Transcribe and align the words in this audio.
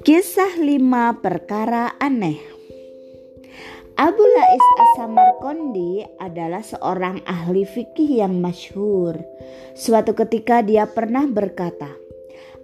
Kisah 0.00 0.58
lima 0.58 1.18
perkara 1.18 1.94
aneh 1.98 2.38
Abu 4.00 4.22
Lais 4.24 4.66
As-Samarqandi 4.80 6.06
adalah 6.22 6.64
seorang 6.64 7.20
ahli 7.28 7.68
fikih 7.68 8.24
yang 8.24 8.38
masyhur. 8.40 9.18
Suatu 9.76 10.16
ketika 10.16 10.64
dia 10.64 10.88
pernah 10.88 11.28
berkata, 11.28 12.00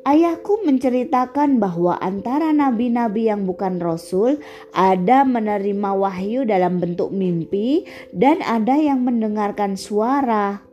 Ayahku 0.06 0.62
menceritakan 0.62 1.58
bahwa 1.58 1.98
antara 1.98 2.54
nabi-nabi 2.54 3.26
yang 3.26 3.42
bukan 3.42 3.82
rasul 3.82 4.38
ada 4.70 5.26
menerima 5.26 5.90
wahyu 5.98 6.46
dalam 6.46 6.78
bentuk 6.78 7.10
mimpi 7.10 7.82
dan 8.14 8.38
ada 8.46 8.78
yang 8.78 9.02
mendengarkan 9.02 9.74
suara. 9.74 10.65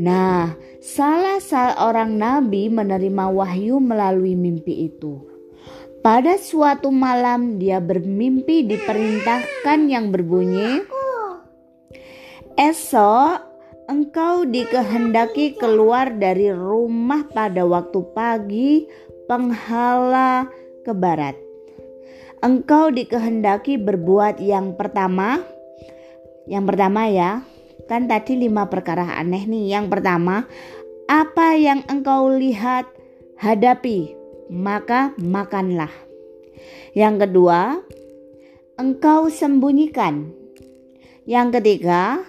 Nah, 0.00 0.56
salah 0.80 1.36
seorang 1.44 2.16
nabi 2.16 2.72
menerima 2.72 3.28
wahyu 3.28 3.76
melalui 3.84 4.32
mimpi 4.32 4.88
itu. 4.88 5.20
Pada 6.00 6.40
suatu 6.40 6.88
malam 6.88 7.60
dia 7.60 7.76
bermimpi 7.76 8.64
diperintahkan 8.64 9.78
yang 9.92 10.08
berbunyi 10.08 10.80
Esok 12.56 13.40
engkau 13.88 14.44
dikehendaki 14.44 15.60
keluar 15.60 16.12
dari 16.12 16.48
rumah 16.52 17.24
pada 17.28 17.64
waktu 17.64 18.00
pagi 18.16 18.84
penghala 19.24 20.44
ke 20.84 20.92
barat. 20.92 21.36
Engkau 22.44 22.88
dikehendaki 22.92 23.76
berbuat 23.76 24.40
yang 24.40 24.76
pertama. 24.76 25.40
Yang 26.48 26.64
pertama 26.68 27.08
ya, 27.08 27.44
kan 27.86 28.10
tadi 28.10 28.36
lima 28.36 28.66
perkara 28.66 29.16
aneh 29.16 29.46
nih. 29.46 29.76
Yang 29.76 29.86
pertama, 29.92 30.44
apa 31.10 31.56
yang 31.56 31.86
engkau 31.88 32.30
lihat 32.32 32.86
hadapi 33.40 34.20
maka 34.50 35.14
makanlah. 35.16 35.90
Yang 36.92 37.26
kedua, 37.26 37.78
engkau 38.74 39.30
sembunyikan. 39.30 40.34
Yang 41.24 41.62
ketiga, 41.62 42.26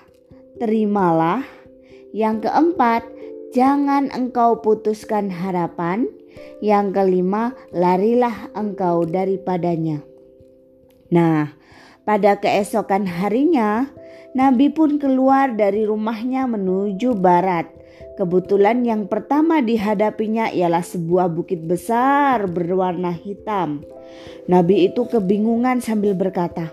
terimalah. 0.61 1.41
Yang 2.13 2.45
keempat, 2.45 3.01
jangan 3.57 4.13
engkau 4.13 4.61
putuskan 4.61 5.33
harapan. 5.33 6.05
Yang 6.61 7.01
kelima, 7.01 7.57
larilah 7.73 8.53
engkau 8.53 9.03
daripadanya. 9.09 10.05
Nah, 11.09 11.57
pada 12.05 12.37
keesokan 12.37 13.09
harinya, 13.09 13.89
Nabi 14.31 14.71
pun 14.71 14.95
keluar 14.95 15.53
dari 15.55 15.83
rumahnya 15.83 16.47
menuju 16.47 17.19
barat 17.19 17.81
Kebetulan 18.21 18.85
yang 18.85 19.09
pertama 19.09 19.65
dihadapinya 19.65 20.53
ialah 20.53 20.85
sebuah 20.85 21.31
bukit 21.31 21.63
besar 21.63 22.45
berwarna 22.45 23.09
hitam. 23.09 23.81
Nabi 24.45 24.91
itu 24.91 25.09
kebingungan 25.09 25.81
sambil 25.81 26.13
berkata, 26.13 26.69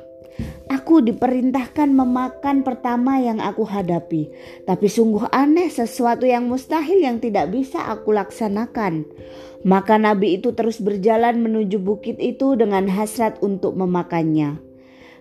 Aku 0.68 1.00
diperintahkan 1.00 1.88
memakan 1.88 2.60
pertama 2.60 3.16
yang 3.16 3.40
aku 3.40 3.64
hadapi, 3.64 4.28
tapi 4.68 4.86
sungguh 4.92 5.32
aneh 5.32 5.72
sesuatu 5.72 6.28
yang 6.28 6.44
mustahil 6.52 7.00
yang 7.00 7.16
tidak 7.16 7.48
bisa 7.48 7.80
aku 7.88 8.12
laksanakan. 8.12 9.08
Maka 9.64 9.96
Nabi 9.96 10.36
itu 10.36 10.52
terus 10.52 10.84
berjalan 10.84 11.40
menuju 11.40 11.80
bukit 11.80 12.20
itu 12.20 12.60
dengan 12.60 12.92
hasrat 12.92 13.40
untuk 13.40 13.72
memakannya. 13.72 14.67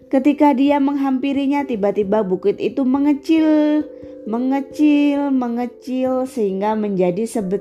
Ketika 0.08 0.56
dia 0.56 0.80
menghampirinya, 0.80 1.68
tiba-tiba 1.68 2.24
bukit 2.24 2.64
itu 2.64 2.88
mengecil, 2.88 3.84
mengecil, 4.24 5.36
mengecil 5.36 6.24
sehingga 6.24 6.80
menjadi 6.80 7.28
sebe 7.28 7.60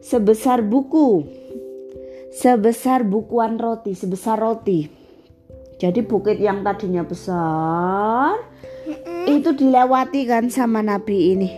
sebesar 0.00 0.64
buku. 0.64 1.28
Sebesar 2.32 3.04
bukuan 3.04 3.60
roti, 3.60 3.92
sebesar 3.92 4.40
roti. 4.40 4.88
Jadi 5.76 6.00
bukit 6.00 6.40
yang 6.40 6.64
tadinya 6.64 7.04
besar 7.04 8.40
itu 9.28 9.52
dilewati 9.52 10.24
kan 10.24 10.48
sama 10.48 10.80
nabi 10.80 11.36
ini. 11.36 11.50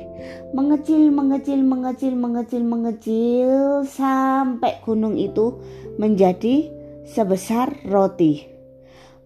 Mengecil, 0.50 1.14
mengecil, 1.14 1.62
mengecil, 1.62 2.14
mengecil, 2.18 2.62
mengecil 2.66 3.50
sampai 3.86 4.82
gunung 4.82 5.14
itu 5.14 5.62
menjadi 5.94 6.74
sebesar 7.06 7.70
roti. 7.86 8.53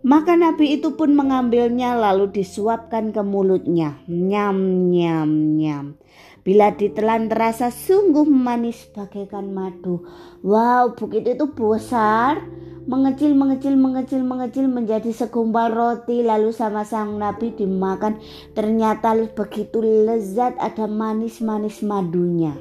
Maka 0.07 0.39
Nabi 0.39 0.79
itu 0.79 0.95
pun 0.95 1.19
mengambilnya 1.19 1.99
lalu 1.99 2.31
disuapkan 2.31 3.11
ke 3.11 3.19
mulutnya. 3.27 3.99
Nyam, 4.07 4.89
nyam, 4.95 5.59
nyam. 5.59 5.99
Bila 6.47 6.73
ditelan 6.73 7.27
terasa 7.27 7.69
sungguh 7.75 8.25
manis 8.25 8.87
bagaikan 8.95 9.51
madu. 9.51 10.07
Wow, 10.47 10.95
bukit 10.95 11.27
itu 11.27 11.51
besar. 11.51 12.41
Mengecil, 12.89 13.37
mengecil, 13.37 13.77
mengecil, 13.77 14.23
mengecil 14.25 14.65
menjadi 14.71 15.13
segumpal 15.13 15.75
roti. 15.75 16.23
Lalu 16.25 16.55
sama 16.55 16.87
sang 16.87 17.19
Nabi 17.19 17.53
dimakan. 17.53 18.23
Ternyata 18.55 19.13
begitu 19.35 19.83
lezat 19.83 20.57
ada 20.63 20.87
manis-manis 20.87 21.83
madunya. 21.83 22.55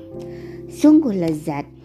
Sungguh 0.68 1.16
lezat. 1.16 1.77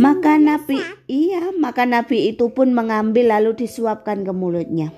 Maka 0.00 0.40
Nabi 0.40 0.80
iya, 1.04 1.52
maka 1.52 1.84
Nabi 1.84 2.32
itu 2.32 2.48
pun 2.48 2.72
mengambil 2.72 3.36
lalu 3.36 3.64
disuapkan 3.64 4.24
ke 4.24 4.32
mulutnya. 4.32 4.88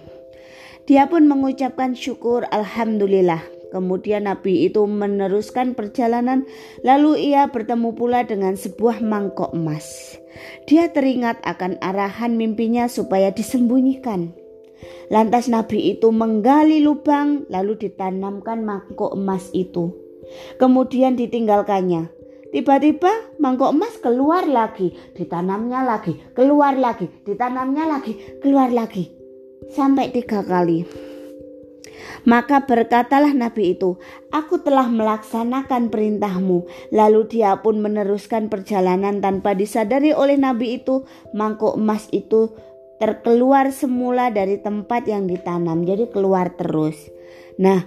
Dia 0.87 1.10
pun 1.10 1.27
mengucapkan 1.27 1.99
syukur 1.99 2.47
alhamdulillah. 2.53 3.43
Kemudian 3.75 4.31
Nabi 4.31 4.71
itu 4.71 4.87
meneruskan 4.87 5.75
perjalanan, 5.75 6.47
lalu 6.87 7.34
ia 7.34 7.50
bertemu 7.50 7.91
pula 7.99 8.22
dengan 8.22 8.55
sebuah 8.55 9.03
mangkok 9.03 9.50
emas. 9.50 10.15
Dia 10.71 10.94
teringat 10.94 11.43
akan 11.43 11.82
arahan 11.82 12.38
mimpinya 12.38 12.87
supaya 12.87 13.34
disembunyikan. 13.34 14.31
Lantas 15.11 15.50
Nabi 15.50 15.99
itu 15.99 16.15
menggali 16.15 16.78
lubang, 16.87 17.50
lalu 17.50 17.75
ditanamkan 17.75 18.62
mangkok 18.62 19.19
emas 19.19 19.50
itu. 19.50 19.91
Kemudian 20.62 21.19
ditinggalkannya. 21.19 22.13
Tiba-tiba 22.54 23.10
mangkok 23.42 23.75
emas 23.75 23.98
keluar 23.98 24.47
lagi, 24.47 24.94
ditanamnya 25.19 25.82
lagi, 25.82 26.15
keluar 26.38 26.78
lagi, 26.78 27.10
ditanamnya 27.26 27.82
lagi, 27.82 28.15
keluar 28.38 28.70
lagi. 28.70 29.10
Sampai 29.75 30.15
tiga 30.15 30.38
kali. 30.47 30.87
Maka 32.31 32.62
berkatalah 32.62 33.34
Nabi 33.34 33.75
itu, 33.75 33.98
Aku 34.31 34.62
telah 34.62 34.87
melaksanakan 34.87 35.91
perintahmu. 35.91 36.62
Lalu 36.94 37.26
dia 37.26 37.59
pun 37.59 37.82
meneruskan 37.82 38.47
perjalanan 38.47 39.19
tanpa 39.19 39.59
disadari 39.59 40.14
oleh 40.14 40.38
Nabi 40.38 40.78
itu. 40.78 41.03
Mangkok 41.34 41.75
emas 41.75 42.06
itu 42.14 42.54
terkeluar 43.03 43.75
semula 43.75 44.31
dari 44.31 44.62
tempat 44.62 45.10
yang 45.10 45.26
ditanam. 45.26 45.82
Jadi 45.82 46.06
keluar 46.06 46.54
terus. 46.54 46.97
Nah, 47.59 47.82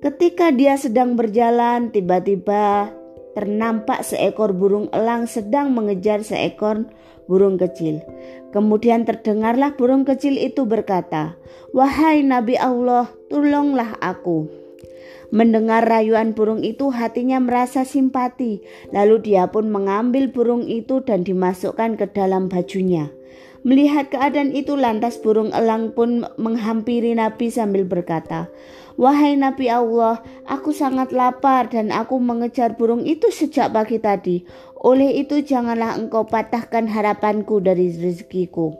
ketika 0.00 0.48
dia 0.56 0.80
sedang 0.80 1.20
berjalan, 1.20 1.92
tiba-tiba 1.92 2.95
ternampak 3.36 4.00
seekor 4.00 4.56
burung 4.56 4.88
elang 4.96 5.28
sedang 5.28 5.76
mengejar 5.76 6.24
seekor 6.24 6.88
burung 7.28 7.60
kecil. 7.60 8.00
Kemudian 8.56 9.04
terdengarlah 9.04 9.76
burung 9.76 10.08
kecil 10.08 10.40
itu 10.40 10.64
berkata, 10.64 11.36
"Wahai 11.76 12.24
Nabi 12.24 12.56
Allah, 12.56 13.12
tolonglah 13.28 14.00
aku." 14.00 14.48
Mendengar 15.34 15.84
rayuan 15.84 16.32
burung 16.32 16.62
itu, 16.62 16.88
hatinya 16.94 17.42
merasa 17.42 17.82
simpati. 17.82 18.62
Lalu 18.94 19.20
dia 19.26 19.50
pun 19.50 19.68
mengambil 19.68 20.30
burung 20.30 20.64
itu 20.64 21.02
dan 21.02 21.26
dimasukkan 21.26 21.98
ke 21.98 22.06
dalam 22.14 22.46
bajunya. 22.46 23.10
Melihat 23.66 24.14
keadaan 24.14 24.54
itu, 24.54 24.78
lantas 24.78 25.18
burung 25.18 25.50
elang 25.50 25.90
pun 25.90 26.22
menghampiri 26.38 27.18
Nabi 27.18 27.50
sambil 27.50 27.82
berkata, 27.82 28.46
Wahai 28.96 29.36
Nabi 29.36 29.68
Allah, 29.68 30.24
aku 30.48 30.72
sangat 30.72 31.12
lapar 31.12 31.68
dan 31.68 31.92
aku 31.92 32.16
mengejar 32.16 32.80
burung 32.80 33.04
itu 33.04 33.28
sejak 33.28 33.68
pagi 33.76 34.00
tadi. 34.00 34.40
Oleh 34.80 35.20
itu 35.20 35.44
janganlah 35.44 36.00
engkau 36.00 36.24
patahkan 36.24 36.88
harapanku 36.88 37.60
dari 37.60 37.92
rezekiku. 37.92 38.72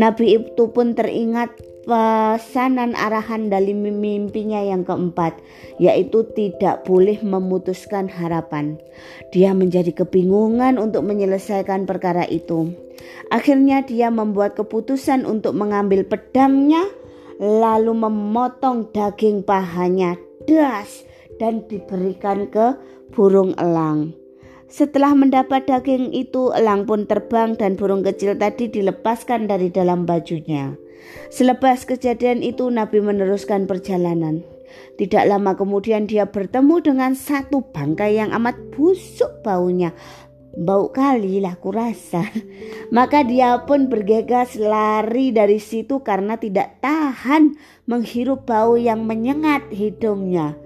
Nabi 0.00 0.40
itu 0.40 0.72
pun 0.72 0.96
teringat 0.96 1.52
pesanan 1.88 2.92
arahan 2.96 3.48
dari 3.52 3.72
mimpinya 3.76 4.60
yang 4.60 4.84
keempat, 4.84 5.36
yaitu 5.76 6.24
tidak 6.32 6.84
boleh 6.84 7.20
memutuskan 7.20 8.08
harapan. 8.08 8.76
Dia 9.32 9.52
menjadi 9.52 9.92
kebingungan 9.92 10.76
untuk 10.76 11.04
menyelesaikan 11.04 11.84
perkara 11.84 12.24
itu. 12.24 12.72
Akhirnya 13.28 13.84
dia 13.84 14.08
membuat 14.08 14.56
keputusan 14.56 15.28
untuk 15.28 15.56
mengambil 15.56 16.04
pedangnya 16.04 16.84
lalu 17.38 17.94
memotong 17.94 18.90
daging 18.90 19.46
pahanya 19.46 20.18
das 20.44 21.06
dan 21.38 21.62
diberikan 21.70 22.50
ke 22.50 22.74
burung 23.14 23.54
elang. 23.56 24.12
Setelah 24.68 25.16
mendapat 25.16 25.64
daging 25.64 26.12
itu, 26.12 26.52
elang 26.52 26.84
pun 26.84 27.08
terbang 27.08 27.56
dan 27.56 27.72
burung 27.72 28.04
kecil 28.04 28.36
tadi 28.36 28.68
dilepaskan 28.68 29.48
dari 29.48 29.72
dalam 29.72 30.04
bajunya. 30.04 30.76
Selepas 31.32 31.88
kejadian 31.88 32.44
itu, 32.44 32.68
Nabi 32.68 33.00
meneruskan 33.00 33.64
perjalanan. 33.64 34.44
Tidak 35.00 35.24
lama 35.24 35.56
kemudian 35.56 36.04
dia 36.04 36.28
bertemu 36.28 36.84
dengan 36.84 37.16
satu 37.16 37.64
bangkai 37.72 38.20
yang 38.20 38.34
amat 38.36 38.60
busuk 38.76 39.40
baunya. 39.40 39.96
Bau 40.58 40.90
kali 40.90 41.38
lah 41.38 41.54
kurasa. 41.54 42.26
Maka 42.96 43.22
dia 43.22 43.62
pun 43.62 43.86
bergegas 43.86 44.58
lari 44.58 45.30
dari 45.30 45.62
situ 45.62 46.02
karena 46.02 46.34
tidak 46.34 46.82
tahan 46.82 47.54
menghirup 47.86 48.42
bau 48.42 48.74
yang 48.74 49.06
menyengat 49.06 49.70
hidungnya. 49.70 50.58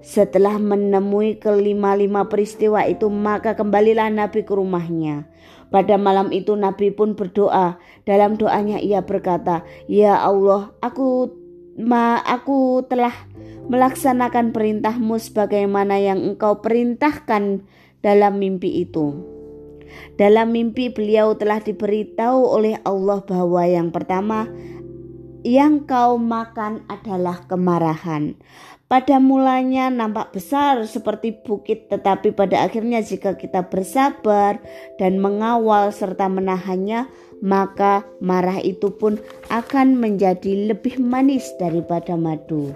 Setelah 0.00 0.56
menemui 0.56 1.36
kelima-lima 1.40 2.28
peristiwa 2.28 2.84
itu, 2.84 3.08
maka 3.08 3.56
kembalilah 3.56 4.12
Nabi 4.12 4.44
ke 4.44 4.52
rumahnya. 4.52 5.24
Pada 5.72 5.96
malam 5.96 6.28
itu 6.28 6.52
Nabi 6.56 6.92
pun 6.92 7.16
berdoa. 7.16 7.80
Dalam 8.04 8.36
doanya 8.36 8.76
ia 8.80 9.00
berkata, 9.00 9.64
"Ya 9.88 10.20
Allah, 10.20 10.76
aku 10.84 11.32
ma 11.80 12.20
aku 12.20 12.84
telah 12.84 13.16
melaksanakan 13.72 14.52
perintahmu 14.52 15.16
sebagaimana 15.16 15.96
yang 15.96 16.20
engkau 16.20 16.60
perintahkan 16.60 17.64
dalam 18.04 18.32
mimpi 18.36 18.84
itu." 18.84 19.33
Dalam 20.14 20.54
mimpi 20.54 20.90
beliau 20.90 21.34
telah 21.34 21.58
diberitahu 21.58 22.40
oleh 22.46 22.78
Allah 22.86 23.20
bahwa 23.26 23.62
yang 23.66 23.90
pertama 23.90 24.46
yang 25.44 25.84
kau 25.84 26.16
makan 26.16 26.88
adalah 26.88 27.44
kemarahan. 27.44 28.32
Pada 28.84 29.16
mulanya 29.16 29.88
nampak 29.88 30.36
besar 30.36 30.84
seperti 30.84 31.36
bukit, 31.40 31.88
tetapi 31.88 32.36
pada 32.36 32.68
akhirnya, 32.68 33.00
jika 33.00 33.36
kita 33.36 33.66
bersabar 33.68 34.60
dan 35.00 35.20
mengawal 35.20 35.88
serta 35.88 36.28
menahannya, 36.28 37.08
maka 37.40 38.04
marah 38.20 38.60
itu 38.60 38.92
pun 38.92 39.20
akan 39.48 40.00
menjadi 40.00 40.68
lebih 40.70 41.00
manis 41.00 41.48
daripada 41.56 42.16
madu. 42.16 42.72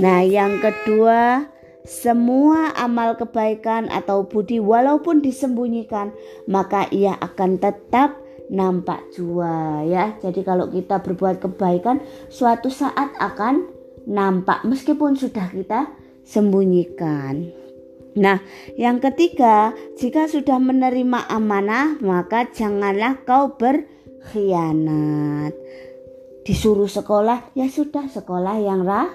Nah, 0.00 0.24
yang 0.24 0.60
kedua, 0.60 1.48
semua 1.86 2.74
amal 2.74 3.14
kebaikan 3.14 3.86
atau 3.88 4.26
budi, 4.26 4.58
walaupun 4.58 5.22
disembunyikan, 5.22 6.10
maka 6.50 6.90
ia 6.90 7.14
akan 7.16 7.62
tetap 7.62 8.18
nampak 8.50 9.02
jua 9.14 9.82
ya. 9.86 10.18
Jadi 10.22 10.42
kalau 10.46 10.70
kita 10.70 11.02
berbuat 11.02 11.42
kebaikan 11.42 12.02
suatu 12.30 12.70
saat 12.70 13.14
akan 13.18 13.70
nampak 14.06 14.62
meskipun 14.62 15.18
sudah 15.18 15.50
kita 15.50 15.90
sembunyikan. 16.22 17.50
Nah, 18.16 18.40
yang 18.80 18.96
ketiga, 18.96 19.76
jika 20.00 20.24
sudah 20.24 20.56
menerima 20.56 21.28
amanah, 21.28 22.00
maka 22.00 22.48
janganlah 22.48 23.20
kau 23.28 23.60
berkhianat. 23.60 25.52
Disuruh 26.40 26.88
sekolah, 26.88 27.52
ya 27.52 27.68
sudah 27.68 28.08
sekolah 28.08 28.56
yang 28.56 28.88
rah, 28.88 29.12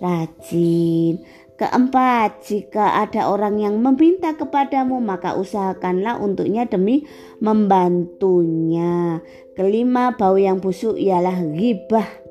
rajin. 0.00 1.20
Keempat, 1.54 2.42
jika 2.42 2.98
ada 2.98 3.30
orang 3.30 3.62
yang 3.62 3.78
meminta 3.78 4.34
kepadamu, 4.34 4.98
maka 4.98 5.38
usahakanlah 5.38 6.18
untuknya 6.18 6.66
demi 6.66 7.06
membantunya. 7.38 9.22
Kelima, 9.54 10.18
bau 10.18 10.34
yang 10.34 10.58
busuk 10.58 10.98
ialah 10.98 11.38
ghibah 11.54 12.24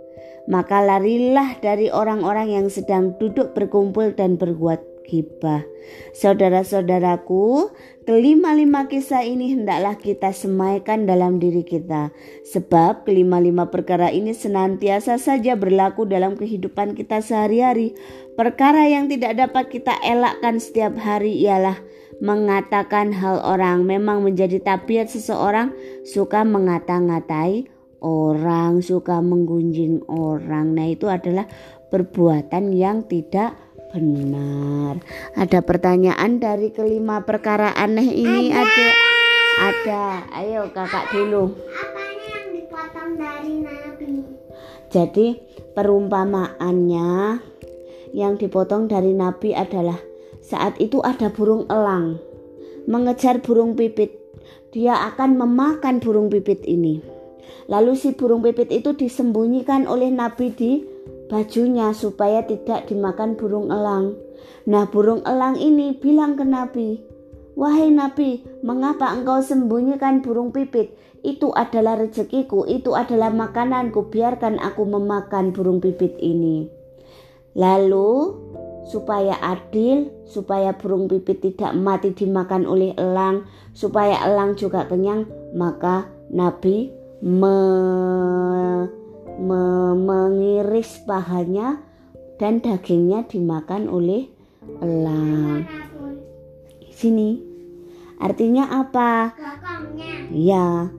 maka 0.44 0.84
larilah 0.84 1.56
dari 1.64 1.88
orang-orang 1.88 2.52
yang 2.52 2.68
sedang 2.68 3.16
duduk 3.16 3.56
berkumpul 3.56 4.12
dan 4.12 4.36
berbuat 4.36 4.93
gibah. 5.06 5.68
Saudara-saudaraku, 6.16 7.72
kelima-lima 8.08 8.88
kisah 8.88 9.24
ini 9.28 9.54
hendaklah 9.54 10.00
kita 10.00 10.32
semaikan 10.32 11.04
dalam 11.04 11.38
diri 11.38 11.62
kita. 11.62 12.16
Sebab 12.48 13.04
kelima-lima 13.04 13.68
perkara 13.68 14.10
ini 14.10 14.32
senantiasa 14.32 15.20
saja 15.20 15.60
berlaku 15.60 16.08
dalam 16.08 16.40
kehidupan 16.40 16.96
kita 16.96 17.20
sehari-hari. 17.20 17.96
Perkara 18.34 18.88
yang 18.90 19.12
tidak 19.12 19.38
dapat 19.38 19.70
kita 19.70 19.94
elakkan 20.02 20.58
setiap 20.58 20.98
hari 20.98 21.44
ialah 21.44 21.78
mengatakan 22.24 23.12
hal 23.12 23.44
orang. 23.44 23.84
Memang 23.84 24.24
menjadi 24.24 24.64
tabiat 24.64 25.12
seseorang 25.12 25.76
suka 26.08 26.48
mengata-ngatai 26.48 27.68
orang, 28.04 28.84
suka 28.84 29.24
menggunjing 29.24 30.04
orang. 30.12 30.76
Nah, 30.76 30.92
itu 30.92 31.08
adalah 31.08 31.48
perbuatan 31.88 32.76
yang 32.76 33.08
tidak 33.08 33.56
benar. 33.94 34.98
Ada 35.38 35.62
pertanyaan 35.62 36.42
dari 36.42 36.74
kelima 36.74 37.22
perkara 37.22 37.78
aneh 37.78 38.10
ini 38.10 38.50
ada. 38.50 38.66
Ada. 38.66 38.88
ada. 39.62 40.06
Ayo 40.42 40.74
Kakak 40.74 41.14
dulu. 41.14 41.54
Apanya 41.54 42.26
yang 42.34 42.48
dipotong 42.58 43.12
dari 43.16 43.54
Nabi? 43.62 44.12
Jadi, 44.90 45.28
perumpamaannya 45.78 47.12
yang 48.18 48.34
dipotong 48.42 48.90
dari 48.90 49.14
Nabi 49.14 49.54
adalah 49.54 49.98
saat 50.42 50.78
itu 50.82 51.02
ada 51.06 51.30
burung 51.30 51.70
elang 51.70 52.34
mengejar 52.86 53.40
burung 53.40 53.80
pipit. 53.80 54.20
Dia 54.74 54.98
akan 55.14 55.38
memakan 55.38 56.02
burung 56.02 56.28
pipit 56.28 56.66
ini. 56.66 57.00
Lalu 57.72 57.96
si 57.96 58.12
burung 58.12 58.44
pipit 58.44 58.74
itu 58.74 58.92
disembunyikan 58.92 59.88
oleh 59.88 60.12
Nabi 60.12 60.52
di 60.52 60.72
bajunya 61.34 61.90
supaya 61.98 62.46
tidak 62.46 62.86
dimakan 62.86 63.34
burung 63.34 63.74
elang. 63.74 64.14
Nah, 64.70 64.86
burung 64.86 65.26
elang 65.26 65.58
ini 65.58 65.98
bilang 65.98 66.38
ke 66.38 66.46
Nabi, 66.46 67.02
"Wahai 67.58 67.90
Nabi, 67.90 68.46
mengapa 68.62 69.10
engkau 69.10 69.42
sembunyikan 69.42 70.22
burung 70.22 70.54
pipit? 70.54 70.94
Itu 71.26 71.50
adalah 71.58 71.98
rezekiku, 71.98 72.70
itu 72.70 72.94
adalah 72.94 73.34
makananku. 73.34 74.14
Biarkan 74.14 74.62
aku 74.62 74.86
memakan 74.86 75.50
burung 75.50 75.82
pipit 75.82 76.22
ini." 76.22 76.70
Lalu 77.58 78.38
supaya 78.86 79.34
adil, 79.42 80.14
supaya 80.30 80.78
burung 80.78 81.10
pipit 81.10 81.42
tidak 81.42 81.74
mati 81.74 82.14
dimakan 82.14 82.70
oleh 82.70 82.94
elang, 82.94 83.50
supaya 83.74 84.22
elang 84.30 84.54
juga 84.54 84.86
kenyang, 84.86 85.26
maka 85.58 86.06
Nabi 86.30 86.94
me, 87.24 87.58
mengiris 89.40 91.02
pahanya 91.06 91.82
dan 92.38 92.60
dagingnya 92.62 93.26
dimakan 93.26 93.90
oleh 93.90 94.30
elang. 94.82 95.66
Sini. 96.94 97.42
Artinya 98.22 98.70
apa? 98.72 99.36
Ya. 100.32 100.90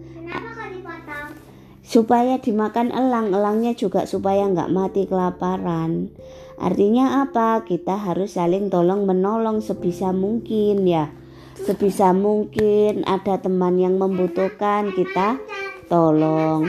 Supaya 1.84 2.40
dimakan 2.42 2.90
elang, 2.90 3.30
elangnya 3.30 3.76
juga 3.76 4.08
supaya 4.08 4.48
nggak 4.50 4.72
mati 4.72 5.06
kelaparan. 5.06 6.10
Artinya 6.58 7.22
apa? 7.22 7.62
Kita 7.62 7.96
harus 7.96 8.34
saling 8.34 8.68
tolong 8.72 9.06
menolong 9.06 9.62
sebisa 9.62 10.10
mungkin 10.10 10.84
ya. 10.88 11.12
Sebisa 11.54 12.10
mungkin 12.10 13.06
ada 13.06 13.38
teman 13.38 13.78
yang 13.78 13.94
membutuhkan 13.94 14.90
kita 14.90 15.38
tolong 15.86 16.66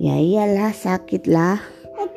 ya 0.00 0.16
iyalah 0.16 0.72
sakit 0.72 1.28
lah 1.28 1.60
oh, 2.00 2.08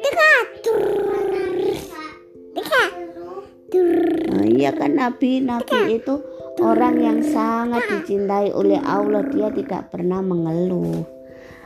iya 4.47 4.71
kan 4.71 4.95
Nabi 4.95 5.43
Nabi 5.43 5.99
itu 5.99 6.15
orang 6.63 6.95
yang 7.01 7.19
sangat 7.25 7.83
dicintai 7.89 8.53
oleh 8.53 8.79
Allah. 8.79 9.25
Dia 9.27 9.49
tidak 9.49 9.91
pernah 9.91 10.23
mengeluh. 10.23 11.03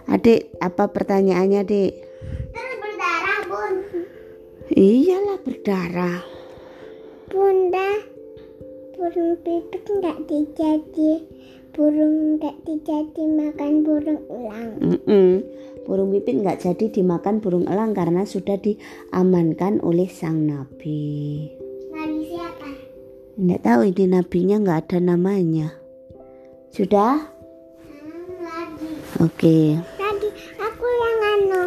Adik 0.08 0.56
apa 0.64 0.88
pertanyaannya 0.88 1.62
dik 1.68 1.94
berdarah 2.56 3.40
bun. 3.46 3.74
Iyalah 4.72 5.40
berdarah. 5.44 6.20
Bunda 7.28 7.90
burung 8.96 9.36
pipit 9.44 9.84
nggak 9.84 10.18
dijadi. 10.32 11.28
Burung 11.76 12.40
nggak 12.40 12.58
dijadi 12.66 13.24
makan 13.28 13.84
burung 13.84 14.22
elang. 14.32 14.72
Mm 14.80 15.00
-mm. 15.06 15.32
Burung 15.88 16.12
pipit 16.12 16.44
nggak 16.44 16.68
jadi 16.68 16.92
dimakan 16.92 17.40
burung 17.40 17.64
elang 17.64 17.96
karena 17.96 18.28
sudah 18.28 18.60
diamankan 18.60 19.80
oleh 19.80 20.12
sang 20.12 20.44
nabi. 20.44 21.48
Nabi 21.96 22.28
siapa? 22.28 22.68
Nggak 23.40 23.62
tahu 23.64 23.82
ini 23.88 24.04
nabinya 24.12 24.60
nggak 24.60 24.80
ada 24.84 25.00
namanya. 25.00 25.72
Sudah? 26.76 27.32
Hmm, 27.88 28.36
lagi. 28.44 28.92
Oke. 29.24 29.80
Okay. 29.80 29.96
Tadi 29.96 30.30
aku 30.60 30.86
yang 30.92 31.20
anu. 31.24 31.64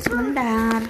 Sebentar. 0.00 0.80